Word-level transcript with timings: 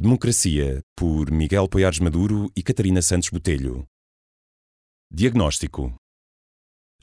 Democracia, 0.00 0.80
por 0.96 1.28
Miguel 1.28 1.68
Poiares 1.68 1.98
Maduro 1.98 2.48
e 2.54 2.62
Catarina 2.62 3.02
Santos 3.02 3.30
Botelho. 3.30 3.84
Diagnóstico: 5.10 5.92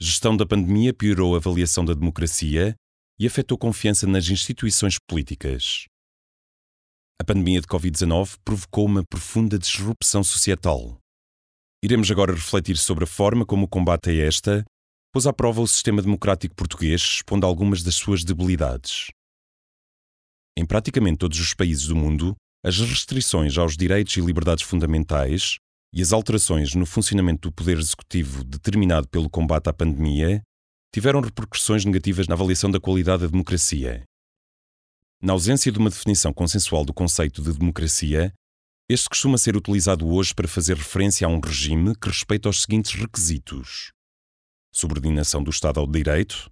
Gestão 0.00 0.34
da 0.34 0.46
pandemia 0.46 0.94
piorou 0.94 1.34
a 1.34 1.36
avaliação 1.36 1.84
da 1.84 1.92
democracia 1.92 2.74
e 3.20 3.26
afetou 3.26 3.58
confiança 3.58 4.06
nas 4.06 4.30
instituições 4.30 4.96
políticas. 4.98 5.84
A 7.20 7.24
pandemia 7.24 7.60
de 7.60 7.66
Covid-19 7.66 8.38
provocou 8.42 8.86
uma 8.86 9.04
profunda 9.04 9.58
disrupção 9.58 10.24
societal. 10.24 10.98
Iremos 11.84 12.10
agora 12.10 12.32
refletir 12.32 12.78
sobre 12.78 13.04
a 13.04 13.06
forma 13.06 13.44
como 13.44 13.66
o 13.66 13.68
combate 13.68 14.08
a 14.08 14.14
esta 14.26 14.64
pôs 15.12 15.26
à 15.26 15.34
prova 15.34 15.60
o 15.60 15.68
sistema 15.68 16.00
democrático 16.00 16.54
português, 16.54 17.02
expondo 17.02 17.44
algumas 17.44 17.82
das 17.82 17.94
suas 17.94 18.24
debilidades. 18.24 19.08
Em 20.56 20.64
praticamente 20.64 21.18
todos 21.18 21.38
os 21.38 21.52
países 21.52 21.88
do 21.88 21.94
mundo, 21.94 22.34
as 22.66 22.76
restrições 22.80 23.56
aos 23.56 23.76
direitos 23.76 24.16
e 24.16 24.20
liberdades 24.20 24.64
fundamentais 24.64 25.58
e 25.94 26.02
as 26.02 26.12
alterações 26.12 26.74
no 26.74 26.84
funcionamento 26.84 27.48
do 27.48 27.52
poder 27.52 27.78
executivo 27.78 28.42
determinado 28.42 29.06
pelo 29.06 29.30
combate 29.30 29.68
à 29.68 29.72
pandemia 29.72 30.42
tiveram 30.92 31.20
repercussões 31.20 31.84
negativas 31.84 32.26
na 32.26 32.34
avaliação 32.34 32.68
da 32.68 32.80
qualidade 32.80 33.22
da 33.22 33.28
democracia. 33.28 34.02
Na 35.22 35.32
ausência 35.32 35.70
de 35.70 35.78
uma 35.78 35.90
definição 35.90 36.32
consensual 36.32 36.84
do 36.84 36.92
conceito 36.92 37.40
de 37.40 37.56
democracia, 37.56 38.34
este 38.90 39.08
costuma 39.08 39.38
ser 39.38 39.56
utilizado 39.56 40.08
hoje 40.08 40.34
para 40.34 40.48
fazer 40.48 40.76
referência 40.76 41.24
a 41.24 41.30
um 41.30 41.38
regime 41.38 41.94
que 41.94 42.08
respeita 42.08 42.48
os 42.48 42.62
seguintes 42.62 42.94
requisitos: 42.94 43.92
subordinação 44.74 45.40
do 45.40 45.50
Estado 45.50 45.78
ao 45.78 45.86
direito, 45.86 46.50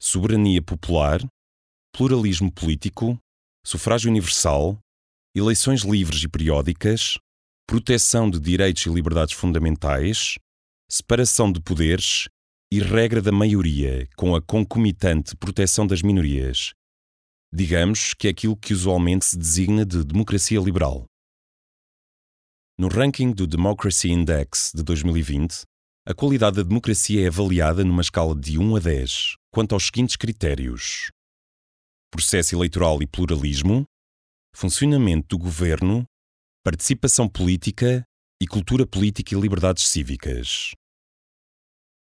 soberania 0.00 0.62
popular, 0.62 1.20
pluralismo 1.92 2.52
político, 2.52 3.18
sufrágio 3.66 4.08
universal, 4.08 4.78
eleições 5.34 5.82
livres 5.82 6.22
e 6.24 6.28
periódicas, 6.28 7.16
proteção 7.66 8.28
de 8.28 8.40
direitos 8.40 8.84
e 8.86 8.90
liberdades 8.90 9.34
fundamentais, 9.34 10.36
separação 10.90 11.52
de 11.52 11.60
poderes 11.60 12.28
e 12.72 12.80
regra 12.80 13.22
da 13.22 13.30
maioria, 13.30 14.08
com 14.16 14.34
a 14.34 14.42
concomitante 14.42 15.36
proteção 15.36 15.86
das 15.86 16.02
minorias. 16.02 16.72
Digamos 17.52 18.12
que 18.14 18.26
é 18.26 18.30
aquilo 18.30 18.56
que 18.56 18.72
usualmente 18.72 19.24
se 19.24 19.38
designa 19.38 19.84
de 19.84 20.04
democracia 20.04 20.58
liberal. 20.58 21.04
No 22.78 22.88
ranking 22.88 23.32
do 23.32 23.46
Democracy 23.46 24.10
Index 24.10 24.72
de 24.74 24.82
2020, 24.82 25.62
a 26.06 26.14
qualidade 26.14 26.56
da 26.56 26.62
democracia 26.62 27.24
é 27.24 27.28
avaliada 27.28 27.84
numa 27.84 28.02
escala 28.02 28.34
de 28.34 28.58
1 28.58 28.76
a 28.76 28.80
10, 28.80 29.36
quanto 29.52 29.74
aos 29.74 29.86
seguintes 29.86 30.16
critérios: 30.16 31.10
processo 32.10 32.56
eleitoral 32.56 33.02
e 33.02 33.06
pluralismo, 33.06 33.84
funcionamento 34.54 35.36
do 35.36 35.38
governo, 35.38 36.04
participação 36.64 37.28
política 37.28 38.02
e 38.40 38.46
cultura 38.46 38.86
política 38.86 39.34
e 39.34 39.40
liberdades 39.40 39.88
cívicas. 39.88 40.72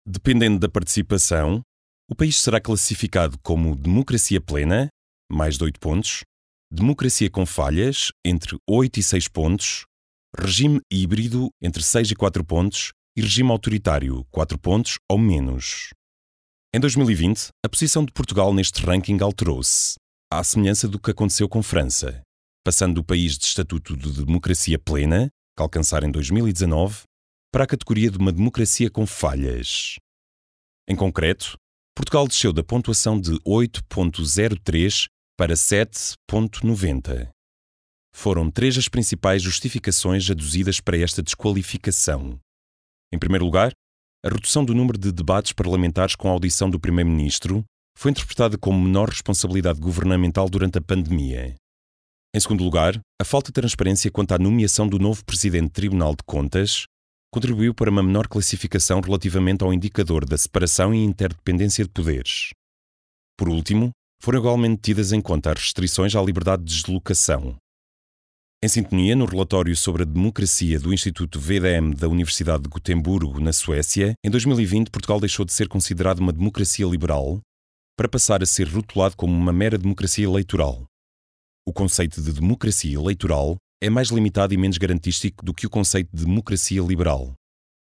Dependendo 0.07 0.59
da 0.59 0.69
participação, 0.69 1.61
o 2.09 2.16
país 2.16 2.38
será 2.38 2.59
classificado 2.59 3.38
como 3.39 3.75
democracia 3.75 4.41
plena, 4.41 4.88
mais 5.31 5.57
de 5.57 5.63
8 5.63 5.79
pontos, 5.79 6.22
democracia 6.72 7.29
com 7.29 7.45
falhas, 7.45 8.11
entre 8.25 8.57
8 8.67 9.00
e 9.00 9.03
6 9.03 9.27
pontos, 9.27 9.85
regime 10.38 10.81
híbrido, 10.91 11.50
entre 11.61 11.83
6 11.83 12.11
e 12.11 12.16
4 12.16 12.44
pontos, 12.44 12.91
e 13.16 13.22
regime 13.22 13.51
autoritário, 13.51 14.25
4 14.31 14.57
pontos 14.57 14.97
ou 15.09 15.17
menos. 15.17 15.89
Em 16.73 16.79
2020, 16.79 17.50
a 17.66 17.69
posição 17.69 18.06
de 18.06 18.13
Portugal 18.13 18.53
neste 18.53 18.81
ranking 18.81 19.19
alterou-se 19.22 19.95
à 20.31 20.44
semelhança 20.44 20.88
do 20.88 20.97
que 20.97 21.12
aconteceu 21.12 21.50
com 21.50 21.62
França, 21.62 22.22
passando 22.64 22.96
do 22.96 23.03
país 23.03 23.38
de 23.38 23.46
estatuto 23.46 23.97
de 23.97 24.24
democracia 24.24 24.80
plena, 24.80 25.28
que 25.58 25.62
alcançara 25.62 26.08
em 26.08 26.12
2019, 26.12 27.03
para 27.52 27.66
a 27.66 27.68
categoria 27.68 28.09
de 28.09 28.18
uma 28.18 28.31
democracia 28.31 28.90
com 28.90 29.06
falhas. 29.06 29.97
Em 30.88 30.96
concreto, 30.96 31.58
Portugal 31.94 32.25
desceu 32.25 32.53
da 32.53 32.64
pontuação 32.64 33.19
de 33.19 33.31
8.03 33.42 35.08
para 35.38 35.53
7.90. 35.53 37.30
Foram 38.16 38.50
três 38.50 38.78
as 38.78 38.88
principais 38.88 39.42
justificações 39.42 40.30
aduzidas 40.30 40.80
para 40.80 40.98
esta 40.98 41.22
desqualificação. 41.22 42.40
Em 43.12 43.19
primeiro 43.19 43.44
lugar, 43.44 43.74
a 44.24 44.30
redução 44.30 44.63
do 44.63 44.74
número 44.74 44.98
de 44.98 45.12
debates 45.12 45.52
parlamentares 45.52 46.16
com 46.16 46.30
a 46.30 46.31
audição 46.31 46.69
do 46.69 46.80
Primeiro-Ministro, 46.80 47.66
foi 48.01 48.09
interpretada 48.09 48.57
como 48.57 48.84
menor 48.84 49.09
responsabilidade 49.09 49.79
governamental 49.79 50.50
durante 50.50 50.79
a 50.79 50.81
pandemia. 50.81 51.53
Em 52.35 52.39
segundo 52.39 52.63
lugar, 52.63 53.00
a 53.22 53.23
falta 53.23 53.50
de 53.50 53.53
transparência 53.53 54.09
quanto 54.09 54.31
à 54.31 54.39
nomeação 54.39 54.88
do 54.88 54.97
novo 54.97 55.23
presidente 55.23 55.66
do 55.66 55.69
Tribunal 55.69 56.16
de 56.16 56.23
Contas 56.25 56.85
contribuiu 57.31 57.75
para 57.75 57.91
uma 57.91 58.01
menor 58.01 58.28
classificação 58.28 59.01
relativamente 59.01 59.63
ao 59.63 59.72
indicador 59.72 60.25
da 60.25 60.35
separação 60.35 60.95
e 60.95 61.03
interdependência 61.03 61.84
de 61.84 61.91
poderes. 61.91 62.50
Por 63.38 63.47
último, 63.47 63.91
foram 64.19 64.39
igualmente 64.39 64.81
tidas 64.81 65.12
em 65.12 65.22
conta 65.22 65.51
as 65.51 65.62
restrições 65.62 66.16
à 66.16 66.23
liberdade 66.23 66.63
de 66.63 66.73
deslocação. 66.73 67.56
Em 68.63 68.68
sintonia, 68.68 69.16
no 69.16 69.25
relatório 69.25 69.78
sobre 69.78 70.01
a 70.01 70.07
democracia 70.07 70.79
do 70.79 70.91
Instituto 70.91 71.39
VDM 71.39 71.94
da 71.95 72.07
Universidade 72.07 72.63
de 72.63 72.69
Gotemburgo, 72.69 73.39
na 73.39 73.53
Suécia, 73.53 74.16
em 74.25 74.29
2020 74.31 74.89
Portugal 74.89 75.19
deixou 75.19 75.45
de 75.45 75.53
ser 75.53 75.68
considerado 75.68 76.18
uma 76.18 76.33
democracia 76.33 76.88
liberal 76.88 77.39
para 77.97 78.09
passar 78.09 78.41
a 78.41 78.46
ser 78.46 78.68
rotulado 78.68 79.16
como 79.16 79.34
uma 79.34 79.53
mera 79.53 79.78
democracia 79.78 80.25
eleitoral. 80.25 80.85
O 81.68 81.74
conceito 81.74 82.22
de 82.22 82.34
democracia 82.34 82.96
eleitoral 82.96 83.57
é 83.81 83.90
mais 83.90 84.09
limitado 84.09 84.53
e 84.53 84.57
menos 84.57 84.78
garantístico 84.78 85.44
do 85.44 85.53
que 85.53 85.66
o 85.66 85.69
conceito 85.69 86.09
de 86.13 86.25
democracia 86.25 86.81
liberal. 86.81 87.34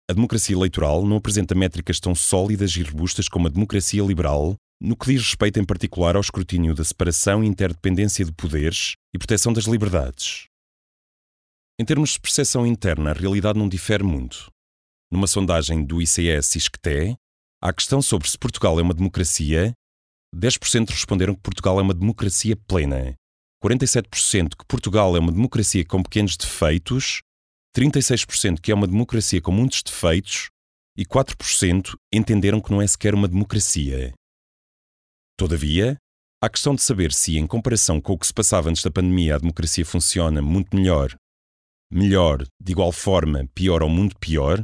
A 0.09 0.14
democracia 0.14 0.56
eleitoral 0.56 1.06
não 1.06 1.18
apresenta 1.18 1.56
métricas 1.56 2.00
tão 2.00 2.14
sólidas 2.14 2.76
e 2.76 2.84
robustas 2.84 3.30
como 3.30 3.48
a 3.48 3.50
democracia 3.50 4.03
liberal, 4.03 4.56
no 4.82 4.98
que 4.98 5.08
diz 5.08 5.22
respeito 5.22 5.59
em 5.59 5.66
particular 5.66 6.16
ao 6.16 6.22
escrutínio 6.22 6.76
da 6.76 6.84
separação 6.84 7.44
e 7.44 7.48
interdependência 7.48 8.26
de 8.26 8.34
poderes 8.34 8.96
e 9.14 9.18
proteção 9.18 9.53
das 9.53 9.64
liberdades. 9.64 10.48
Em 11.80 11.86
termos 11.86 12.12
de 12.12 12.20
percepção 12.20 12.68
interna, 12.68 13.12
a 13.12 13.14
realidade 13.14 13.58
não 13.58 13.70
difere 13.70 14.03
muito. 14.03 14.52
Numa 15.12 15.28
sondagem 15.28 15.86
do 15.86 16.02
ICS 16.02 16.56
ISCTE, 16.56 17.16
à 17.62 17.72
questão 17.72 18.02
sobre 18.02 18.30
se 18.30 18.38
Portugal 18.38 18.80
é 18.80 18.84
uma 18.84 18.94
democracia, 18.94 19.74
10% 20.34 20.90
responderam 20.90 21.36
que 21.36 21.42
Portugal 21.42 21.80
é 21.80 21.84
uma 21.84 21.94
democracia 21.94 22.56
plena, 22.56 23.16
47% 23.64 24.58
que 24.58 24.66
Portugal 24.68 25.16
é 25.16 25.20
uma 25.20 25.32
democracia 25.32 25.86
com 25.86 26.04
pequenos 26.04 26.36
defeitos, 26.36 27.22
36% 27.78 28.60
que 28.60 28.72
é 28.72 28.76
uma 28.76 28.88
democracia 28.88 29.42
com 29.42 29.52
muitos 29.52 29.82
defeitos. 29.82 30.50
E 30.96 31.04
4% 31.06 31.96
entenderam 32.14 32.62
que 32.62 32.70
não 32.70 32.80
é 32.80 32.86
sequer 32.86 33.16
uma 33.16 33.28
democracia. 33.28 34.14
Todavia, 35.36 35.98
a 36.40 36.48
questão 36.48 36.76
de 36.76 36.84
saber 36.84 37.12
se, 37.12 37.36
em 37.36 37.47
comparação 37.47 38.00
com 38.00 38.14
o 38.14 38.18
que 38.18 38.28
se 38.28 38.34
passava 38.34 38.70
antes 38.70 38.84
da 38.84 38.91
pandemia, 38.91 39.36
a 39.36 39.40
democracia 39.40 39.84
funciona 39.84 40.40
muito 40.40 40.76
melhor, 40.76 41.16
melhor, 41.91 42.46
de 42.62 42.72
igual 42.72 42.91
forma, 42.91 43.50
pior 43.56 43.82
ou 43.82 43.90
muito 43.90 44.16
pior, 44.20 44.64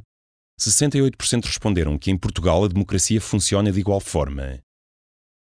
68% 0.59 1.45
responderam 1.45 1.97
que 1.97 2.11
em 2.11 2.17
Portugal 2.17 2.63
a 2.63 2.67
democracia 2.67 3.19
funciona 3.19 3.71
de 3.71 3.79
igual 3.79 3.99
forma. 3.99 4.59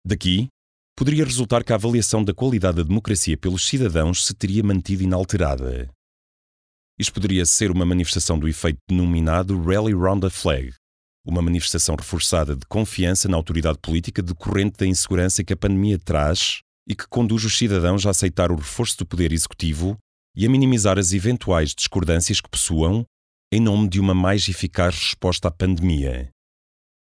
Daqui, 0.04 0.48
poderia 0.96 1.24
resultar 1.24 1.64
que 1.64 1.72
a 1.72 1.76
avaliação 1.76 2.24
da 2.24 2.34
qualidade 2.34 2.78
da 2.78 2.82
democracia 2.82 3.36
pelos 3.36 3.66
cidadãos 3.66 4.26
se 4.26 4.34
teria 4.34 4.62
mantido 4.62 5.02
inalterada. 5.02 5.90
Isto 6.98 7.14
poderia 7.14 7.46
ser 7.46 7.70
uma 7.70 7.86
manifestação 7.86 8.38
do 8.38 8.48
efeito 8.48 8.78
denominado 8.88 9.60
Rally 9.62 9.94
Round 9.94 10.20
the 10.20 10.30
Flag, 10.30 10.74
uma 11.24 11.40
manifestação 11.40 11.94
reforçada 11.96 12.56
de 12.56 12.66
confiança 12.66 13.28
na 13.28 13.36
autoridade 13.36 13.78
política 13.78 14.22
decorrente 14.22 14.78
da 14.78 14.86
insegurança 14.86 15.44
que 15.44 15.52
a 15.52 15.56
pandemia 15.56 15.98
traz 15.98 16.60
e 16.88 16.94
que 16.94 17.06
conduz 17.08 17.44
os 17.44 17.56
cidadãos 17.56 18.04
a 18.04 18.10
aceitar 18.10 18.50
o 18.50 18.56
reforço 18.56 18.98
do 18.98 19.06
poder 19.06 19.32
executivo 19.32 19.96
e 20.36 20.46
a 20.46 20.50
minimizar 20.50 20.98
as 20.98 21.12
eventuais 21.12 21.74
discordâncias 21.74 22.40
que 22.40 22.48
possuam 22.48 23.04
em 23.52 23.60
nome 23.60 23.88
de 23.88 23.98
uma 23.98 24.14
mais 24.14 24.48
eficaz 24.48 24.94
resposta 24.94 25.48
à 25.48 25.50
pandemia. 25.50 26.30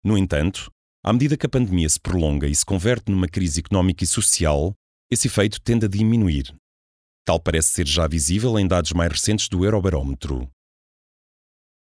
No 0.04 0.18
entanto, 0.18 0.72
à 1.03 1.12
medida 1.12 1.36
que 1.36 1.45
a 1.45 1.50
pandemia 1.50 1.89
se 1.89 2.00
prolonga 2.00 2.48
e 2.48 2.56
se 2.56 2.65
converte 2.65 3.12
numa 3.12 3.27
crise 3.27 3.59
económica 3.59 4.03
e 4.03 4.07
social, 4.07 4.74
esse 5.09 5.27
efeito 5.27 5.59
tende 5.59 5.86
a 5.86 5.89
diminuir. 5.89 6.56
Tal 7.25 7.39
parece 7.39 7.69
ser 7.69 7.88
já 7.88 8.07
visível 8.07 8.57
em 8.59 8.68
dados 8.68 8.94
mais 8.94 9.12
recentes 9.12 9.50
do 9.50 9.65
Eurobarómetro. 9.65 10.50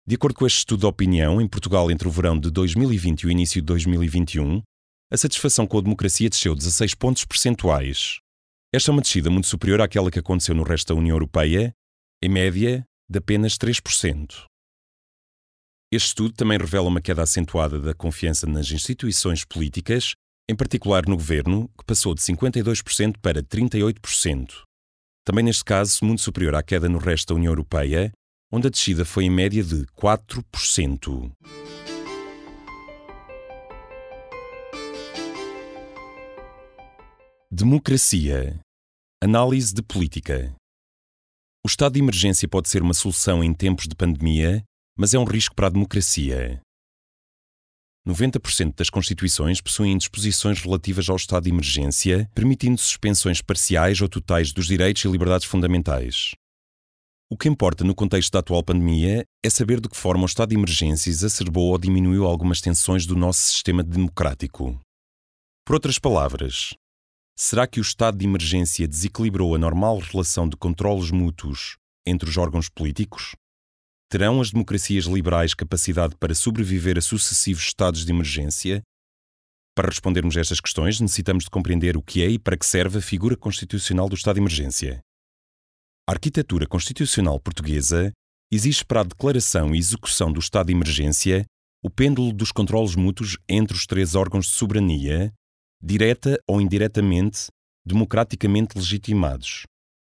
De 0.05 0.15
acordo 0.15 0.35
com 0.35 0.45
este 0.45 0.59
estudo 0.59 0.81
de 0.81 0.85
opinião, 0.85 1.41
em 1.41 1.47
Portugal 1.47 1.89
entre 1.91 2.07
o 2.07 2.11
verão 2.11 2.39
de 2.39 2.49
2020 2.49 3.21
e 3.21 3.27
o 3.27 3.31
início 3.31 3.61
de 3.61 3.65
2021, 3.65 4.61
a 5.11 5.17
satisfação 5.17 5.67
com 5.67 5.77
a 5.77 5.81
democracia 5.81 6.29
desceu 6.29 6.55
16 6.55 6.95
pontos 6.95 7.23
percentuais. 7.23 8.19
Esta 8.73 8.89
é 8.89 8.93
uma 8.93 9.01
descida 9.01 9.29
muito 9.29 9.47
superior 9.47 9.79
àquela 9.81 10.09
que 10.09 10.19
aconteceu 10.19 10.55
no 10.55 10.63
resto 10.63 10.93
da 10.93 10.99
União 10.99 11.15
Europeia, 11.15 11.73
em 12.21 12.29
média 12.29 12.85
de 13.09 13.19
apenas 13.19 13.57
3%. 13.57 14.45
Este 15.95 16.07
estudo 16.07 16.33
também 16.33 16.57
revela 16.57 16.87
uma 16.87 16.99
queda 16.99 17.21
acentuada 17.21 17.79
da 17.79 17.93
confiança 17.93 18.47
nas 18.47 18.71
instituições 18.71 19.45
políticas, 19.45 20.15
em 20.49 20.55
particular 20.55 21.07
no 21.07 21.15
governo, 21.15 21.69
que 21.77 21.85
passou 21.85 22.15
de 22.15 22.21
52% 22.21 23.17
para 23.21 23.43
38%. 23.43 24.63
Também 25.23 25.45
neste 25.45 25.63
caso, 25.63 26.03
muito 26.03 26.23
superior 26.23 26.55
à 26.55 26.63
queda 26.63 26.89
no 26.89 26.97
resto 26.97 27.27
da 27.27 27.35
União 27.37 27.51
Europeia, 27.51 28.11
onde 28.51 28.65
a 28.65 28.69
descida 28.71 29.05
foi 29.05 29.25
em 29.25 29.29
média 29.29 29.63
de 29.63 29.85
4%. 29.95 31.31
Democracia. 37.51 38.59
Análise 39.23 39.75
de 39.75 39.83
política. 39.83 40.55
O 41.63 41.67
estado 41.67 41.93
de 41.93 41.99
emergência 41.99 42.47
pode 42.47 42.67
ser 42.67 42.81
uma 42.81 42.95
solução 42.95 43.43
em 43.43 43.53
tempos 43.53 43.87
de 43.87 43.95
pandemia, 43.95 44.63
mas 44.97 45.13
é 45.13 45.19
um 45.19 45.23
risco 45.23 45.55
para 45.55 45.67
a 45.67 45.69
democracia. 45.69 46.61
90% 48.07 48.75
das 48.75 48.89
constituições 48.89 49.61
possuem 49.61 49.97
disposições 49.97 50.61
relativas 50.61 51.09
ao 51.09 51.15
estado 51.15 51.43
de 51.43 51.49
emergência, 51.49 52.29
permitindo 52.35 52.77
suspensões 52.77 53.41
parciais 53.41 54.01
ou 54.01 54.09
totais 54.09 54.51
dos 54.51 54.67
direitos 54.67 55.05
e 55.05 55.07
liberdades 55.07 55.47
fundamentais. 55.47 56.33
O 57.31 57.37
que 57.37 57.47
importa 57.47 57.83
no 57.83 57.95
contexto 57.95 58.31
da 58.33 58.39
atual 58.39 58.61
pandemia 58.61 59.25
é 59.43 59.49
saber 59.49 59.79
de 59.79 59.87
que 59.87 59.95
forma 59.95 60.23
o 60.23 60.27
estado 60.27 60.49
de 60.49 60.55
emergência 60.55 61.09
exacerbou 61.09 61.71
ou 61.71 61.77
diminuiu 61.77 62.25
algumas 62.25 62.59
tensões 62.59 63.05
do 63.05 63.15
nosso 63.15 63.41
sistema 63.41 63.81
democrático. 63.81 64.79
Por 65.65 65.75
outras 65.75 65.97
palavras, 65.97 66.73
será 67.39 67.65
que 67.65 67.79
o 67.79 67.81
estado 67.81 68.17
de 68.17 68.25
emergência 68.25 68.87
desequilibrou 68.87 69.55
a 69.55 69.57
normal 69.57 69.97
relação 69.99 70.47
de 70.47 70.57
controlos 70.57 71.09
mútuos 71.09 71.77
entre 72.05 72.29
os 72.29 72.37
órgãos 72.37 72.67
políticos? 72.67 73.33
Terão 74.09 74.39
as 74.39 74.51
democracias 74.51 75.05
liberais 75.05 75.53
capacidade 75.53 76.15
para 76.17 76.35
sobreviver 76.35 76.97
a 76.97 77.01
sucessivos 77.01 77.63
estados 77.63 78.05
de 78.05 78.11
emergência? 78.11 78.81
Para 79.75 79.89
respondermos 79.89 80.37
a 80.37 80.41
estas 80.41 80.59
questões, 80.59 80.99
necessitamos 80.99 81.45
de 81.45 81.49
compreender 81.49 81.97
o 81.97 82.01
que 82.01 82.21
é 82.21 82.29
e 82.29 82.37
para 82.37 82.57
que 82.57 82.65
serve 82.65 82.99
a 82.99 83.01
figura 83.01 83.35
constitucional 83.35 84.07
do 84.07 84.15
estado 84.15 84.35
de 84.35 84.41
emergência. 84.41 85.01
A 86.07 86.11
arquitetura 86.11 86.67
constitucional 86.67 87.39
portuguesa 87.39 88.11
exige 88.51 88.85
para 88.85 89.01
a 89.01 89.03
declaração 89.03 89.73
e 89.73 89.79
execução 89.79 90.31
do 90.31 90.39
estado 90.39 90.67
de 90.67 90.73
emergência 90.73 91.45
o 91.83 91.89
pêndulo 91.89 92.31
dos 92.31 92.51
controlos 92.51 92.95
mútuos 92.95 93.37
entre 93.49 93.75
os 93.75 93.85
três 93.85 94.15
órgãos 94.15 94.45
de 94.45 94.51
soberania, 94.51 95.33
direta 95.81 96.39
ou 96.47 96.61
indiretamente, 96.61 97.47
democraticamente 97.85 98.77
legitimados, 98.77 99.63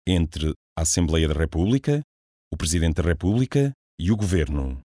entre 0.05 0.53
a 0.77 0.81
Assembleia 0.81 1.27
da 1.27 1.33
República, 1.33 2.01
o 2.53 2.57
Presidente 2.57 3.01
da 3.01 3.03
República 3.03 3.73
e 3.99 4.11
o 4.11 4.15
Governo. 4.15 4.79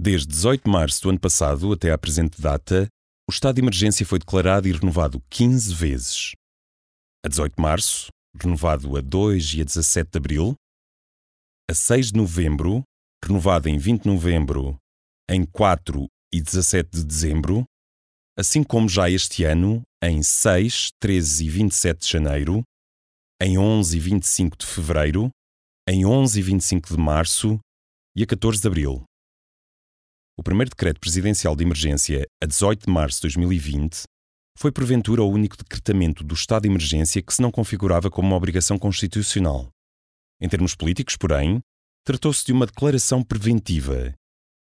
Desde 0.00 0.28
18 0.28 0.64
de 0.64 0.70
março 0.70 1.02
do 1.02 1.10
ano 1.10 1.20
passado 1.20 1.70
até 1.72 1.92
à 1.92 1.98
presente 1.98 2.40
data, 2.40 2.88
o 3.28 3.32
estado 3.32 3.56
de 3.56 3.60
emergência 3.60 4.06
foi 4.06 4.18
declarado 4.18 4.66
e 4.66 4.72
renovado 4.72 5.22
15 5.28 5.74
vezes. 5.74 6.32
A 7.22 7.28
18 7.28 7.54
de 7.54 7.62
março, 7.62 8.08
renovado 8.34 8.96
a 8.96 9.02
2 9.02 9.54
e 9.54 9.60
a 9.60 9.64
17 9.64 10.10
de 10.10 10.16
abril, 10.16 10.54
a 11.70 11.74
6 11.74 12.12
de 12.12 12.18
novembro, 12.18 12.82
renovado 13.22 13.68
em 13.68 13.76
20 13.76 14.04
de 14.04 14.08
novembro, 14.08 14.78
em 15.30 15.44
4 15.44 16.06
e 16.32 16.40
17 16.40 16.88
de 16.92 17.04
dezembro, 17.04 17.64
assim 18.38 18.64
como 18.64 18.88
já 18.88 19.10
este 19.10 19.44
ano, 19.44 19.82
em 20.02 20.22
6, 20.22 20.92
13 20.98 21.44
e 21.44 21.50
27 21.50 22.00
de 22.00 22.08
janeiro, 22.08 22.62
em 23.42 23.58
11 23.58 23.96
e 23.96 24.00
25 24.00 24.56
de 24.56 24.64
fevereiro, 24.64 25.30
em 25.90 26.04
11 26.04 26.38
e 26.38 26.42
25 26.42 26.94
de 26.94 27.00
março 27.00 27.58
e 28.14 28.22
a 28.22 28.26
14 28.26 28.60
de 28.60 28.68
abril. 28.68 29.04
O 30.36 30.42
primeiro 30.42 30.68
decreto 30.68 31.00
presidencial 31.00 31.56
de 31.56 31.64
emergência, 31.64 32.26
a 32.42 32.46
18 32.46 32.84
de 32.84 32.92
março 32.92 33.16
de 33.16 33.22
2020, 33.22 34.02
foi 34.58 34.70
porventura 34.70 35.22
o 35.22 35.30
único 35.30 35.56
decretamento 35.56 36.22
do 36.22 36.34
estado 36.34 36.64
de 36.64 36.68
emergência 36.68 37.22
que 37.22 37.32
se 37.32 37.40
não 37.40 37.50
configurava 37.50 38.10
como 38.10 38.28
uma 38.28 38.36
obrigação 38.36 38.78
constitucional. 38.78 39.70
Em 40.38 40.46
termos 40.46 40.74
políticos, 40.74 41.16
porém, 41.16 41.58
tratou-se 42.04 42.44
de 42.44 42.52
uma 42.52 42.66
declaração 42.66 43.22
preventiva 43.22 44.12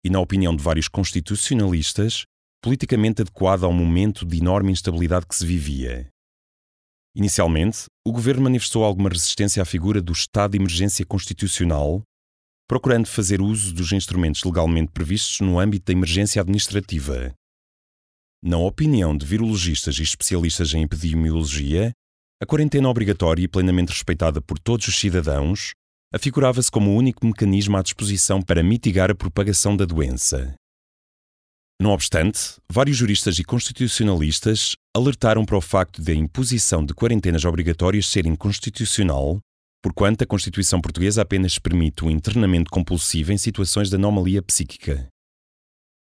e, 0.03 0.09
na 0.09 0.21
opinião 0.21 0.57
de 0.57 0.63
vários 0.63 0.89
constitucionalistas, 0.89 2.25
politicamente 2.63 3.21
adequada 3.21 3.67
ao 3.67 3.75
momento 3.75 4.25
de 4.25 4.39
enorme 4.39 4.73
instabilidade 4.73 5.27
que 5.27 5.37
se 5.37 5.45
vivia. 5.45 6.10
Inicialmente, 7.15 7.87
o 8.07 8.13
governo 8.13 8.43
manifestou 8.43 8.85
alguma 8.85 9.09
resistência 9.09 9.63
à 9.63 9.67
figura 9.67 10.01
do 10.01 10.13
estado 10.13 10.53
de 10.53 10.59
emergência 10.59 11.05
constitucional, 11.05 12.03
procurando 12.69 13.07
fazer 13.07 13.41
uso 13.41 13.75
dos 13.75 13.91
instrumentos 13.91 14.45
legalmente 14.45 14.93
previstos 14.93 15.41
no 15.41 15.59
âmbito 15.59 15.87
da 15.87 15.93
emergência 15.93 16.41
administrativa. 16.41 17.35
Na 18.43 18.59
opinião 18.59 19.17
de 19.17 19.27
virologistas 19.27 19.99
e 19.99 20.03
especialistas 20.03 20.73
em 20.73 20.83
epidemiologia, 20.83 21.93
a 22.41 22.47
quarentena 22.47 22.89
obrigatória 22.89 23.43
e 23.43 23.49
plenamente 23.49 23.91
respeitada 23.91 24.41
por 24.41 24.59
todos 24.59 24.87
os 24.89 24.99
cidadãos 24.99 25.73
afigurava-se 26.15 26.71
como 26.71 26.91
o 26.91 26.97
único 26.97 27.27
mecanismo 27.27 27.77
à 27.77 27.83
disposição 27.83 28.41
para 28.41 28.63
mitigar 28.63 29.11
a 29.11 29.15
propagação 29.15 29.77
da 29.77 29.85
doença. 29.85 30.55
Não 31.81 31.93
obstante, 31.93 32.59
vários 32.71 32.99
juristas 32.99 33.39
e 33.39 33.43
constitucionalistas 33.43 34.77
alertaram 34.95 35.47
para 35.47 35.57
o 35.57 35.63
facto 35.63 36.03
de 36.03 36.13
a 36.13 36.15
imposição 36.15 36.85
de 36.85 36.93
quarentenas 36.93 37.47
obrigatórias 37.47 38.07
ser 38.07 38.27
inconstitucional, 38.27 39.41
porquanto 39.83 40.23
a 40.23 40.27
Constituição 40.27 40.79
Portuguesa 40.79 41.23
apenas 41.23 41.59
permite 41.59 42.05
o 42.05 42.11
internamento 42.11 42.71
compulsivo 42.71 43.33
em 43.33 43.39
situações 43.39 43.89
de 43.89 43.95
anomalia 43.97 44.43
psíquica. 44.43 45.09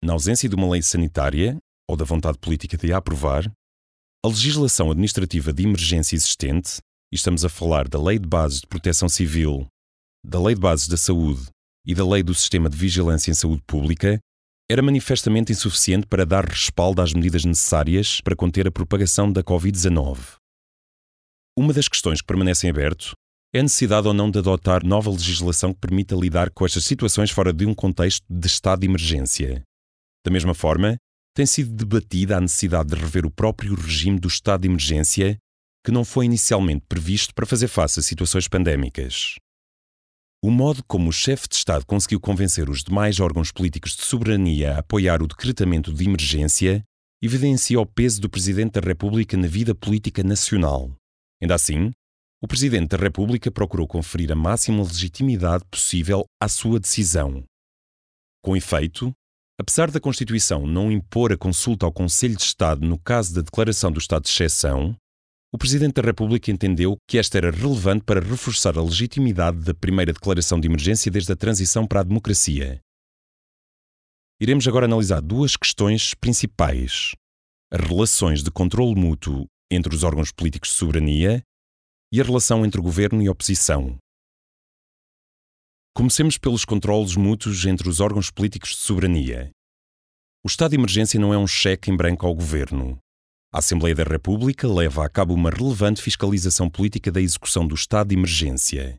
Na 0.04 0.12
ausência 0.12 0.48
de 0.48 0.54
uma 0.54 0.70
lei 0.70 0.82
sanitária, 0.82 1.58
ou 1.90 1.96
da 1.96 2.04
vontade 2.04 2.38
política 2.38 2.76
de 2.76 2.92
a 2.92 2.98
aprovar, 2.98 3.50
a 4.24 4.28
legislação 4.28 4.92
administrativa 4.92 5.52
de 5.52 5.64
emergência 5.64 6.14
existente, 6.14 6.78
e 7.12 7.16
estamos 7.16 7.44
a 7.44 7.48
falar 7.48 7.88
da 7.88 8.00
Lei 8.00 8.20
de 8.20 8.28
Bases 8.28 8.60
de 8.60 8.68
Proteção 8.68 9.08
Civil, 9.08 9.66
da 10.24 10.40
Lei 10.40 10.54
de 10.54 10.60
Bases 10.60 10.86
da 10.86 10.96
Saúde 10.96 11.42
e 11.84 11.92
da 11.92 12.06
Lei 12.06 12.22
do 12.22 12.34
Sistema 12.34 12.70
de 12.70 12.76
Vigilância 12.76 13.32
em 13.32 13.34
Saúde 13.34 13.62
Pública, 13.66 14.20
era 14.68 14.82
manifestamente 14.82 15.52
insuficiente 15.52 16.06
para 16.06 16.26
dar 16.26 16.44
respaldo 16.44 17.00
às 17.00 17.12
medidas 17.12 17.44
necessárias 17.44 18.20
para 18.20 18.34
conter 18.34 18.66
a 18.66 18.70
propagação 18.70 19.30
da 19.30 19.42
Covid-19. 19.42 20.36
Uma 21.56 21.72
das 21.72 21.88
questões 21.88 22.20
que 22.20 22.26
permanecem 22.26 22.68
aberto 22.68 23.12
é 23.54 23.60
a 23.60 23.62
necessidade 23.62 24.08
ou 24.08 24.12
não 24.12 24.30
de 24.30 24.40
adotar 24.40 24.84
nova 24.84 25.08
legislação 25.08 25.72
que 25.72 25.80
permita 25.80 26.16
lidar 26.16 26.50
com 26.50 26.66
estas 26.66 26.84
situações 26.84 27.30
fora 27.30 27.52
de 27.52 27.64
um 27.64 27.74
contexto 27.74 28.24
de 28.28 28.46
estado 28.46 28.80
de 28.80 28.86
emergência. 28.86 29.62
Da 30.24 30.32
mesma 30.32 30.52
forma, 30.52 30.96
tem 31.34 31.46
sido 31.46 31.72
debatida 31.72 32.36
a 32.36 32.40
necessidade 32.40 32.88
de 32.88 32.96
rever 32.96 33.24
o 33.24 33.30
próprio 33.30 33.74
regime 33.74 34.18
do 34.18 34.26
estado 34.26 34.62
de 34.62 34.68
emergência, 34.68 35.38
que 35.84 35.92
não 35.92 36.04
foi 36.04 36.24
inicialmente 36.24 36.84
previsto 36.88 37.32
para 37.34 37.46
fazer 37.46 37.68
face 37.68 38.00
a 38.00 38.02
situações 38.02 38.48
pandémicas. 38.48 39.36
O 40.42 40.50
modo 40.50 40.82
como 40.84 41.08
o 41.08 41.12
chefe 41.12 41.48
de 41.48 41.56
Estado 41.56 41.84
conseguiu 41.86 42.20
convencer 42.20 42.68
os 42.68 42.84
demais 42.84 43.20
órgãos 43.20 43.50
políticos 43.50 43.96
de 43.96 44.02
soberania 44.02 44.74
a 44.74 44.78
apoiar 44.78 45.22
o 45.22 45.26
decretamento 45.26 45.92
de 45.92 46.04
emergência 46.04 46.84
evidencia 47.22 47.80
o 47.80 47.86
peso 47.86 48.20
do 48.20 48.30
Presidente 48.30 48.80
da 48.80 48.86
República 48.86 49.36
na 49.36 49.48
vida 49.48 49.74
política 49.74 50.22
nacional. 50.22 50.94
Ainda 51.42 51.54
assim, 51.54 51.90
o 52.42 52.46
Presidente 52.46 52.88
da 52.90 52.98
República 52.98 53.50
procurou 53.50 53.86
conferir 53.86 54.30
a 54.30 54.36
máxima 54.36 54.82
legitimidade 54.82 55.64
possível 55.70 56.24
à 56.40 56.48
sua 56.48 56.78
decisão. 56.78 57.42
Com 58.44 58.54
efeito, 58.54 59.12
Apesar 59.58 59.90
da 59.90 59.98
Constituição 59.98 60.66
não 60.66 60.92
impor 60.92 61.32
a 61.32 61.36
consulta 61.36 61.86
ao 61.86 61.92
Conselho 61.92 62.36
de 62.36 62.42
Estado 62.42 62.86
no 62.86 62.98
caso 62.98 63.34
da 63.34 63.40
declaração 63.40 63.90
do 63.90 63.98
estado 63.98 64.24
de 64.24 64.28
exceção, 64.28 64.94
o 65.56 65.58
Presidente 65.58 65.94
da 65.94 66.02
República 66.02 66.50
entendeu 66.50 66.98
que 67.08 67.16
esta 67.16 67.38
era 67.38 67.50
relevante 67.50 68.04
para 68.04 68.20
reforçar 68.20 68.76
a 68.76 68.82
legitimidade 68.82 69.60
da 69.60 69.72
primeira 69.72 70.12
declaração 70.12 70.60
de 70.60 70.68
emergência 70.68 71.10
desde 71.10 71.32
a 71.32 71.36
transição 71.36 71.86
para 71.86 72.00
a 72.00 72.02
democracia. 72.02 72.78
Iremos 74.38 74.68
agora 74.68 74.84
analisar 74.84 75.22
duas 75.22 75.56
questões 75.56 76.12
principais: 76.12 77.12
as 77.72 77.80
relações 77.80 78.42
de 78.42 78.50
controle 78.50 78.94
mútuo 79.00 79.46
entre 79.70 79.94
os 79.94 80.02
órgãos 80.02 80.30
políticos 80.30 80.68
de 80.68 80.74
soberania 80.74 81.42
e 82.12 82.20
a 82.20 82.24
relação 82.24 82.62
entre 82.62 82.78
governo 82.78 83.22
e 83.22 83.28
oposição. 83.30 83.96
Comecemos 85.94 86.36
pelos 86.36 86.66
controlos 86.66 87.16
mútuos 87.16 87.64
entre 87.64 87.88
os 87.88 87.98
órgãos 87.98 88.30
políticos 88.30 88.72
de 88.72 88.76
soberania. 88.76 89.50
O 90.44 90.48
estado 90.48 90.72
de 90.72 90.76
emergência 90.76 91.18
não 91.18 91.32
é 91.32 91.38
um 91.38 91.46
cheque 91.46 91.90
em 91.90 91.96
branco 91.96 92.26
ao 92.26 92.34
governo. 92.34 93.00
A 93.56 93.60
Assembleia 93.60 93.94
da 93.94 94.02
República 94.02 94.68
leva 94.68 95.02
a 95.02 95.08
cabo 95.08 95.32
uma 95.32 95.48
relevante 95.48 96.02
fiscalização 96.02 96.68
política 96.68 97.10
da 97.10 97.22
execução 97.22 97.66
do 97.66 97.74
estado 97.74 98.08
de 98.08 98.14
emergência. 98.14 98.98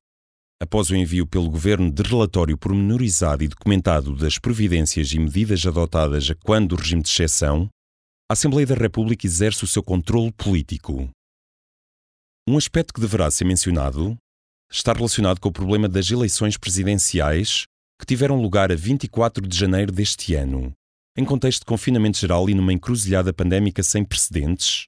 Após 0.60 0.90
o 0.90 0.96
envio 0.96 1.28
pelo 1.28 1.48
Governo 1.48 1.92
de 1.92 2.02
relatório 2.02 2.58
pormenorizado 2.58 3.44
e 3.44 3.48
documentado 3.48 4.16
das 4.16 4.40
providências 4.40 5.12
e 5.12 5.20
medidas 5.20 5.64
adotadas 5.64 6.28
a 6.32 6.34
quando 6.34 6.70
do 6.70 6.76
regime 6.76 7.04
de 7.04 7.10
exceção, 7.10 7.70
a 8.28 8.34
Assembleia 8.34 8.66
da 8.66 8.74
República 8.74 9.28
exerce 9.28 9.64
o 9.64 9.68
seu 9.68 9.84
controle 9.84 10.32
político. 10.32 11.08
Um 12.50 12.58
aspecto 12.58 12.96
que 12.96 13.02
deverá 13.02 13.30
ser 13.30 13.46
mencionado 13.46 14.18
está 14.72 14.92
relacionado 14.92 15.40
com 15.40 15.50
o 15.50 15.54
problema 15.54 15.88
das 15.88 16.10
eleições 16.10 16.58
presidenciais 16.58 17.66
que 18.00 18.08
tiveram 18.08 18.42
lugar 18.42 18.72
a 18.72 18.76
24 18.76 19.48
de 19.48 19.56
janeiro 19.56 19.92
deste 19.92 20.34
ano, 20.34 20.74
em 21.18 21.26
contexto 21.26 21.62
de 21.62 21.66
confinamento 21.66 22.20
geral 22.20 22.48
e 22.48 22.54
numa 22.54 22.72
encruzilhada 22.72 23.34
pandémica 23.34 23.82
sem 23.82 24.06
precedentes, 24.06 24.86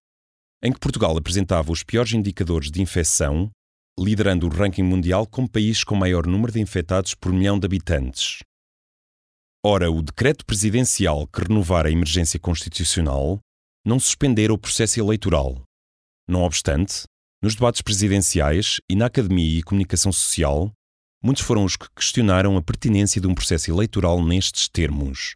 em 0.63 0.71
que 0.71 0.79
Portugal 0.79 1.17
apresentava 1.17 1.71
os 1.71 1.81
piores 1.81 2.13
indicadores 2.13 2.69
de 2.69 2.83
infecção, 2.83 3.49
liderando 3.97 4.45
o 4.45 4.49
ranking 4.49 4.83
mundial 4.83 5.25
como 5.25 5.49
país 5.49 5.83
com 5.83 5.95
maior 5.95 6.27
número 6.27 6.51
de 6.51 6.61
infectados 6.61 7.15
por 7.15 7.33
milhão 7.33 7.57
de 7.57 7.65
habitantes. 7.65 8.43
Ora, 9.65 9.91
o 9.91 10.03
decreto 10.03 10.45
presidencial 10.45 11.27
que 11.27 11.41
renovara 11.41 11.89
a 11.89 11.91
emergência 11.91 12.39
constitucional 12.39 13.39
não 13.83 13.99
suspendera 13.99 14.53
o 14.53 14.57
processo 14.57 14.99
eleitoral. 14.99 15.63
Não 16.29 16.43
obstante, 16.43 17.05
nos 17.41 17.55
debates 17.55 17.81
presidenciais 17.81 18.79
e 18.87 18.95
na 18.95 19.07
academia 19.07 19.59
e 19.59 19.63
comunicação 19.63 20.11
social, 20.11 20.71
muitos 21.23 21.43
foram 21.43 21.65
os 21.65 21.75
que 21.75 21.87
questionaram 21.95 22.55
a 22.55 22.61
pertinência 22.61 23.19
de 23.19 23.27
um 23.27 23.33
processo 23.33 23.71
eleitoral 23.71 24.23
nestes 24.23 24.69
termos, 24.69 25.33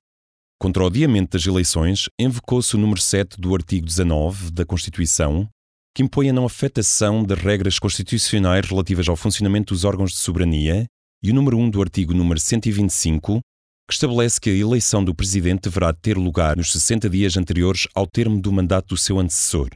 Contra 0.59 0.83
o 0.83 0.87
adiamento 0.87 1.37
das 1.37 1.45
eleições, 1.45 2.09
invocou-se 2.17 2.75
o 2.75 2.79
número 2.79 3.01
7 3.01 3.39
do 3.39 3.53
artigo 3.53 3.85
19 3.85 4.51
da 4.51 4.65
Constituição, 4.65 5.49
que 5.95 6.01
impõe 6.01 6.29
a 6.29 6.33
não 6.33 6.45
afetação 6.45 7.23
das 7.23 7.39
regras 7.39 7.77
constitucionais 7.77 8.65
relativas 8.67 9.07
ao 9.07 9.15
funcionamento 9.15 9.73
dos 9.73 9.83
órgãos 9.83 10.11
de 10.11 10.17
soberania, 10.17 10.85
e 11.21 11.31
o 11.31 11.33
número 11.33 11.57
1 11.57 11.69
do 11.69 11.81
artigo 11.81 12.13
número 12.13 12.39
125, 12.39 13.39
que 13.87 13.93
estabelece 13.93 14.39
que 14.39 14.49
a 14.49 14.55
eleição 14.55 15.03
do 15.03 15.13
presidente 15.13 15.63
deverá 15.63 15.93
ter 15.93 16.17
lugar 16.17 16.57
nos 16.57 16.71
60 16.71 17.09
dias 17.09 17.37
anteriores 17.37 17.87
ao 17.93 18.07
termo 18.07 18.41
do 18.41 18.51
mandato 18.51 18.89
do 18.89 18.97
seu 18.97 19.19
antecessor. 19.19 19.69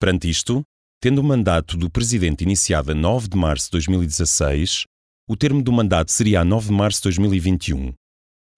Perante 0.00 0.28
isto, 0.28 0.62
tendo 1.00 1.20
o 1.20 1.24
mandato 1.24 1.76
do 1.76 1.90
presidente 1.90 2.42
iniciado 2.42 2.92
a 2.92 2.94
9 2.94 3.28
de 3.28 3.36
março 3.36 3.66
de 3.66 3.72
2016, 3.72 4.84
o 5.28 5.36
termo 5.36 5.62
do 5.62 5.72
mandato 5.72 6.10
seria 6.10 6.40
a 6.40 6.44
9 6.44 6.68
de 6.68 6.72
março 6.72 6.98
de 7.00 7.04
2021. 7.04 7.92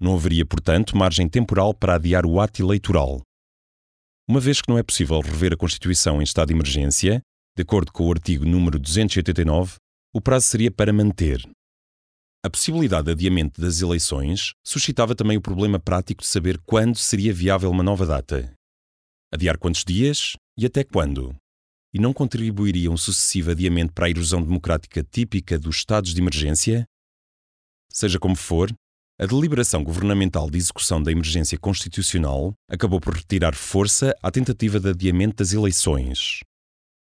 Não 0.05 0.17
haveria, 0.17 0.45
portanto, 0.45 0.99
margem 0.99 1.27
temporal 1.27 1.73
para 1.73 1.95
adiar 1.95 2.27
o 2.27 2.39
ato 2.39 2.61
eleitoral. 2.61 3.23
Uma 4.29 4.39
vez 4.39 4.61
que 4.61 4.69
não 4.69 4.77
é 4.77 4.83
possível 4.83 5.19
rever 5.19 5.55
a 5.55 5.57
Constituição 5.57 6.21
em 6.21 6.25
estado 6.25 6.49
de 6.49 6.53
emergência, 6.53 7.23
de 7.57 7.63
acordo 7.63 7.91
com 7.91 8.07
o 8.07 8.13
artigo 8.13 8.45
número 8.45 8.79
289, 8.79 9.77
o 10.13 10.21
prazo 10.21 10.49
seria 10.49 10.71
para 10.71 10.93
manter. 10.93 11.43
A 12.45 12.51
possibilidade 12.51 13.07
de 13.07 13.13
adiamento 13.13 13.59
das 13.59 13.81
eleições 13.81 14.53
suscitava 14.63 15.15
também 15.15 15.39
o 15.39 15.41
problema 15.41 15.81
prático 15.81 16.21
de 16.21 16.29
saber 16.29 16.59
quando 16.67 16.99
seria 16.99 17.33
viável 17.33 17.71
uma 17.71 17.83
nova 17.83 18.05
data. 18.05 18.53
Adiar 19.33 19.57
quantos 19.57 19.87
dias 19.87 20.35
e 20.55 20.67
até 20.67 20.85
quando? 20.85 21.35
E 21.95 21.99
não 21.99 22.13
contribuiria 22.13 22.91
um 22.91 22.97
sucessivo 22.99 23.53
adiamento 23.53 23.95
para 23.95 24.05
a 24.05 24.11
erosão 24.11 24.43
democrática 24.43 25.03
típica 25.03 25.59
dos 25.59 25.77
estados 25.77 26.13
de 26.13 26.21
emergência? 26.21 26.85
Seja 27.91 28.19
como 28.19 28.37
for, 28.37 28.71
a 29.21 29.27
deliberação 29.27 29.85
governamental 29.85 30.51
de 30.51 30.59
execução 30.59 31.01
da 31.01 31.13
emergência 31.13 31.57
constitucional 31.57 32.53
acabou 32.69 33.01
por 33.01 33.15
retirar 33.15 33.55
força 33.55 34.13
à 34.21 34.31
tentativa 34.31 34.81
de 34.81 34.89
adiamento 34.89 35.37
das 35.37 35.53
eleições. 35.53 36.41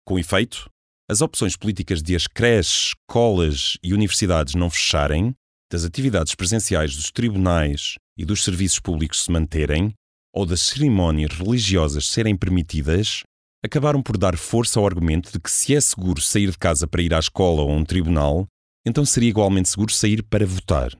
Com 0.06 0.20
efeito, 0.20 0.70
as 1.10 1.22
opções 1.22 1.56
políticas 1.56 2.04
de 2.04 2.16
as 2.16 2.28
creches, 2.28 2.94
escolas 2.94 3.78
e 3.82 3.94
universidades 3.94 4.56
não 4.56 4.70
fecharem, 4.70 5.34
das 5.72 5.86
atividades 5.86 6.36
presenciais 6.36 6.96
dos 6.96 7.12
tribunais 7.12 7.96
e 8.18 8.26
dos 8.26 8.44
serviços 8.44 8.80
públicos 8.80 9.24
se 9.24 9.32
manterem, 9.32 9.94
ou 10.34 10.46
das 10.46 10.62
cerimónias 10.62 11.32
religiosas 11.32 12.08
serem 12.08 12.36
permitidas, 12.36 13.24
acabaram 13.64 14.02
por 14.04 14.18
dar 14.18 14.38
força 14.38 14.80
ao 14.80 14.86
argumento 14.86 15.32
de 15.32 15.40
que 15.40 15.50
se 15.50 15.74
é 15.74 15.80
seguro 15.80 16.22
sair 16.22 16.52
de 16.52 16.58
casa 16.58 16.88
para 16.88 17.02
ir 17.02 17.14
à 17.14 17.20
escola 17.20 17.62
ou 17.62 17.72
a 17.72 17.74
um 17.74 17.86
tribunal, 17.86 18.46
então 18.86 19.06
seria 19.06 19.30
igualmente 19.30 19.70
seguro 19.70 19.94
sair 19.94 20.22
para 20.22 20.46
votar. 20.46 20.92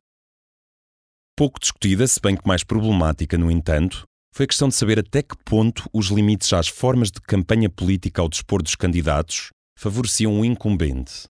Pouco 1.38 1.60
discutida, 1.60 2.06
se 2.06 2.18
bem 2.18 2.34
que 2.34 2.48
mais 2.48 2.64
problemática, 2.64 3.36
no 3.36 3.50
entanto, 3.50 4.06
foi 4.34 4.44
a 4.44 4.48
questão 4.48 4.68
de 4.68 4.74
saber 4.74 4.98
até 4.98 5.22
que 5.22 5.36
ponto 5.44 5.86
os 5.92 6.06
limites 6.06 6.50
às 6.54 6.66
formas 6.66 7.10
de 7.10 7.20
campanha 7.20 7.68
política 7.68 8.22
ao 8.22 8.28
dispor 8.28 8.62
dos 8.62 8.74
candidatos 8.74 9.50
favoreciam 9.78 10.40
o 10.40 10.46
incumbente. 10.46 11.24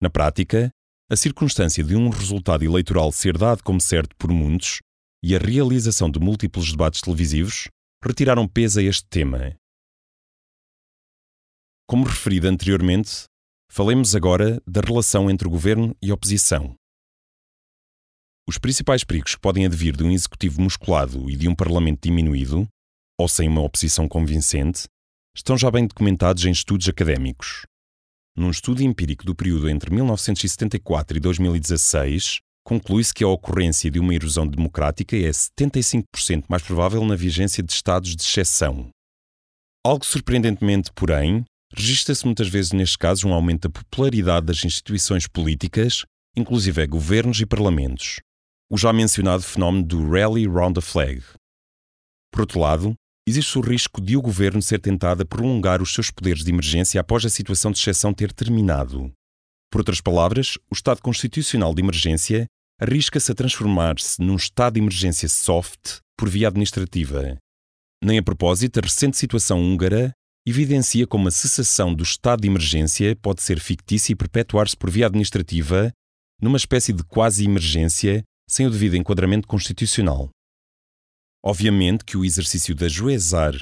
Na 0.00 0.08
prática, 0.08 0.70
a 1.10 1.16
circunstância 1.16 1.82
de 1.82 1.96
um 1.96 2.10
resultado 2.10 2.64
eleitoral 2.64 3.10
ser 3.10 3.36
dado 3.36 3.64
como 3.64 3.80
certo 3.80 4.14
por 4.14 4.30
muitos 4.30 4.78
e 5.20 5.34
a 5.34 5.38
realização 5.40 6.08
de 6.08 6.20
múltiplos 6.20 6.70
debates 6.70 7.00
televisivos 7.00 7.66
retiraram 8.04 8.46
peso 8.46 8.78
a 8.78 8.84
este 8.84 9.04
tema. 9.08 9.56
Como 11.88 12.04
referido 12.04 12.46
anteriormente, 12.46 13.24
falemos 13.68 14.14
agora 14.14 14.62
da 14.64 14.80
relação 14.80 15.28
entre 15.28 15.48
governo 15.48 15.96
e 16.00 16.12
oposição. 16.12 16.77
Os 18.48 18.56
principais 18.56 19.04
perigos 19.04 19.34
que 19.34 19.40
podem 19.42 19.66
advir 19.66 19.94
de 19.94 20.02
um 20.02 20.10
executivo 20.10 20.62
musculado 20.62 21.28
e 21.28 21.36
de 21.36 21.46
um 21.46 21.54
parlamento 21.54 22.08
diminuído, 22.08 22.66
ou 23.20 23.28
sem 23.28 23.46
uma 23.46 23.60
oposição 23.60 24.08
convincente, 24.08 24.84
estão 25.36 25.54
já 25.58 25.70
bem 25.70 25.86
documentados 25.86 26.46
em 26.46 26.50
estudos 26.50 26.88
académicos. 26.88 27.66
Num 28.34 28.48
estudo 28.48 28.82
empírico 28.82 29.22
do 29.22 29.34
período 29.34 29.68
entre 29.68 29.94
1974 29.94 31.18
e 31.18 31.20
2016, 31.20 32.38
conclui-se 32.64 33.12
que 33.12 33.22
a 33.22 33.28
ocorrência 33.28 33.90
de 33.90 33.98
uma 33.98 34.14
erosão 34.14 34.46
democrática 34.46 35.14
é 35.14 35.28
75% 35.28 36.44
mais 36.48 36.62
provável 36.62 37.04
na 37.04 37.16
vigência 37.16 37.62
de 37.62 37.70
estados 37.70 38.16
de 38.16 38.22
exceção. 38.22 38.88
Algo 39.84 40.06
surpreendentemente, 40.06 40.90
porém, 40.94 41.44
registra-se 41.70 42.24
muitas 42.24 42.48
vezes 42.48 42.72
nestes 42.72 42.96
casos 42.96 43.24
um 43.24 43.34
aumento 43.34 43.68
da 43.68 43.78
popularidade 43.78 44.46
das 44.46 44.64
instituições 44.64 45.26
políticas, 45.26 46.06
inclusive 46.34 46.86
governos 46.86 47.38
e 47.42 47.44
parlamentos, 47.44 48.20
o 48.70 48.76
já 48.76 48.92
mencionado 48.92 49.42
fenómeno 49.42 49.84
do 49.84 50.10
Rally 50.10 50.46
Round 50.46 50.74
the 50.74 50.80
Flag. 50.80 51.22
Por 52.30 52.42
outro 52.42 52.60
lado, 52.60 52.94
existe 53.26 53.58
o 53.58 53.62
risco 53.62 54.00
de 54.00 54.16
o 54.16 54.22
governo 54.22 54.60
ser 54.60 54.78
tentado 54.78 55.22
a 55.22 55.26
prolongar 55.26 55.80
os 55.80 55.92
seus 55.92 56.10
poderes 56.10 56.44
de 56.44 56.50
emergência 56.50 57.00
após 57.00 57.24
a 57.24 57.30
situação 57.30 57.72
de 57.72 57.78
exceção 57.78 58.12
ter 58.12 58.32
terminado. 58.32 59.10
Por 59.70 59.80
outras 59.80 60.00
palavras, 60.00 60.56
o 60.70 60.74
estado 60.74 61.00
constitucional 61.00 61.74
de 61.74 61.82
emergência 61.82 62.46
arrisca-se 62.80 63.32
a 63.32 63.34
transformar-se 63.34 64.20
num 64.22 64.36
estado 64.36 64.74
de 64.74 64.80
emergência 64.80 65.28
soft 65.28 65.98
por 66.16 66.28
via 66.28 66.48
administrativa. 66.48 67.36
Nem 68.02 68.18
a 68.18 68.22
propósito, 68.22 68.78
a 68.78 68.82
recente 68.82 69.16
situação 69.16 69.60
húngara 69.60 70.12
evidencia 70.46 71.06
como 71.06 71.28
a 71.28 71.30
cessação 71.30 71.92
do 71.92 72.02
estado 72.02 72.42
de 72.42 72.48
emergência 72.48 73.16
pode 73.16 73.42
ser 73.42 73.60
fictícia 73.60 74.12
e 74.12 74.16
perpetuar-se 74.16 74.76
por 74.76 74.90
via 74.90 75.06
administrativa 75.06 75.92
numa 76.40 76.56
espécie 76.56 76.92
de 76.92 77.02
quase 77.02 77.44
emergência 77.44 78.22
sem 78.48 78.66
o 78.66 78.70
devido 78.70 78.96
enquadramento 78.96 79.46
constitucional. 79.46 80.30
Obviamente 81.44 82.04
que 82.04 82.16
o 82.16 82.24
exercício 82.24 82.74
de 82.74 82.86
ajuizar 82.86 83.54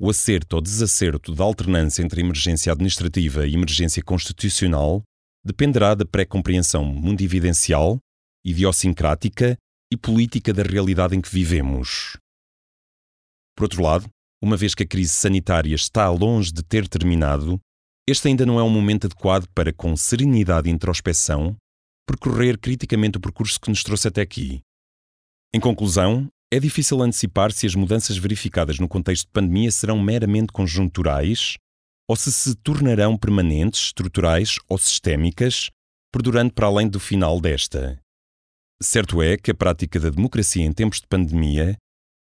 o 0.00 0.08
acerto 0.08 0.56
ou 0.56 0.62
desacerto 0.62 1.34
da 1.34 1.44
alternância 1.44 2.02
entre 2.02 2.22
emergência 2.22 2.72
administrativa 2.72 3.46
e 3.46 3.52
emergência 3.52 4.02
constitucional 4.02 5.02
dependerá 5.44 5.94
da 5.94 6.06
pré-compreensão 6.06 6.84
mundividencial, 6.84 7.98
idiosincrática 8.44 9.58
e 9.92 9.96
política 9.96 10.54
da 10.54 10.62
realidade 10.62 11.14
em 11.14 11.20
que 11.20 11.28
vivemos. 11.28 12.16
Por 13.54 13.64
outro 13.64 13.82
lado, 13.82 14.08
uma 14.42 14.56
vez 14.56 14.74
que 14.74 14.84
a 14.84 14.86
crise 14.86 15.12
sanitária 15.12 15.74
está 15.74 16.08
longe 16.08 16.50
de 16.50 16.62
ter 16.62 16.88
terminado, 16.88 17.60
este 18.08 18.28
ainda 18.28 18.46
não 18.46 18.58
é 18.58 18.62
um 18.62 18.70
momento 18.70 19.06
adequado 19.06 19.46
para, 19.54 19.72
com 19.72 19.94
serenidade 19.96 20.68
e 20.68 20.72
introspeção, 20.72 21.54
percorrer 22.10 22.58
criticamente 22.58 23.18
o 23.18 23.20
percurso 23.20 23.60
que 23.60 23.70
nos 23.70 23.84
trouxe 23.84 24.08
até 24.08 24.20
aqui. 24.20 24.60
Em 25.54 25.60
conclusão, 25.60 26.28
é 26.52 26.58
difícil 26.58 27.00
antecipar 27.00 27.52
se 27.52 27.66
as 27.66 27.76
mudanças 27.76 28.16
verificadas 28.16 28.78
no 28.80 28.88
contexto 28.88 29.26
de 29.26 29.32
pandemia 29.32 29.70
serão 29.70 30.00
meramente 30.00 30.52
conjunturais 30.52 31.54
ou 32.08 32.16
se 32.16 32.32
se 32.32 32.56
tornarão 32.56 33.16
permanentes, 33.16 33.82
estruturais 33.82 34.56
ou 34.68 34.76
sistémicas, 34.76 35.70
perdurando 36.12 36.52
para 36.52 36.66
além 36.66 36.88
do 36.88 36.98
final 36.98 37.40
desta. 37.40 38.00
Certo 38.82 39.22
é 39.22 39.36
que 39.36 39.52
a 39.52 39.54
prática 39.54 40.00
da 40.00 40.10
democracia 40.10 40.64
em 40.64 40.72
tempos 40.72 41.00
de 41.00 41.06
pandemia 41.06 41.76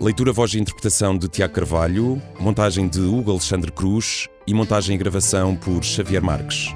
Leitura, 0.00 0.32
voz 0.32 0.54
e 0.54 0.58
interpretação 0.58 1.16
de 1.16 1.28
Tiago 1.28 1.54
Carvalho, 1.54 2.20
montagem 2.38 2.88
de 2.88 3.00
Hugo 3.00 3.30
Alexandre 3.30 3.72
Cruz 3.72 4.28
e 4.46 4.54
montagem 4.54 4.96
e 4.96 4.98
gravação 4.98 5.56
por 5.56 5.82
Xavier 5.82 6.22
Marques. 6.22 6.74